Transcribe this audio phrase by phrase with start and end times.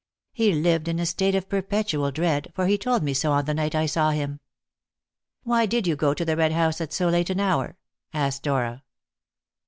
[0.33, 3.53] He lived in a state of perpetual dread, for he told me so on the
[3.53, 4.39] night I saw him."
[5.43, 7.77] "Why did you go to the Red House at so late an hour?"
[8.11, 8.81] asked Dora.